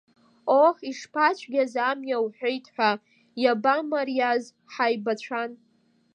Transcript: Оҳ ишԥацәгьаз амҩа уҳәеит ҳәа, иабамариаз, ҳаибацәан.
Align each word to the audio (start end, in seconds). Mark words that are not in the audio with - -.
Оҳ 0.61 0.77
ишԥацәгьаз 0.89 1.73
амҩа 1.89 2.17
уҳәеит 2.25 2.65
ҳәа, 2.73 2.91
иабамариаз, 3.43 4.43
ҳаибацәан. 4.73 5.51